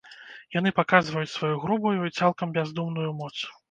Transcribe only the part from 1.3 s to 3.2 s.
сваю грубую і цалкам бяздумную